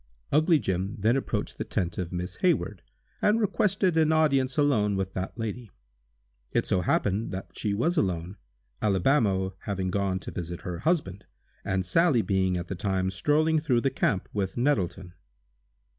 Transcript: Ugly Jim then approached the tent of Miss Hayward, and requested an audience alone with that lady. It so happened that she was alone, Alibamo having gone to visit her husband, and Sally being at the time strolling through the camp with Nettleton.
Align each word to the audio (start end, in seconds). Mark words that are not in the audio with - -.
Ugly 0.31 0.57
Jim 0.57 0.95
then 0.97 1.15
approached 1.15 1.59
the 1.59 1.63
tent 1.63 1.99
of 1.99 2.11
Miss 2.11 2.37
Hayward, 2.37 2.81
and 3.21 3.39
requested 3.39 3.97
an 3.97 4.11
audience 4.11 4.57
alone 4.57 4.95
with 4.95 5.13
that 5.13 5.37
lady. 5.37 5.69
It 6.51 6.65
so 6.65 6.81
happened 6.81 7.29
that 7.33 7.51
she 7.55 7.75
was 7.75 7.97
alone, 7.97 8.37
Alibamo 8.81 9.53
having 9.59 9.91
gone 9.91 10.17
to 10.21 10.31
visit 10.31 10.61
her 10.61 10.79
husband, 10.79 11.27
and 11.63 11.85
Sally 11.85 12.23
being 12.23 12.57
at 12.57 12.67
the 12.67 12.73
time 12.73 13.11
strolling 13.11 13.59
through 13.59 13.81
the 13.81 13.91
camp 13.91 14.27
with 14.33 14.57
Nettleton. 14.57 15.13